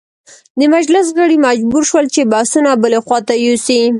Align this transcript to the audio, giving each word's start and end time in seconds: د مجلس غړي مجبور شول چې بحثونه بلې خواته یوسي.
د 0.59 0.61
مجلس 0.75 1.07
غړي 1.17 1.37
مجبور 1.47 1.83
شول 1.89 2.05
چې 2.13 2.29
بحثونه 2.31 2.69
بلې 2.81 2.99
خواته 3.05 3.33
یوسي. 3.45 3.81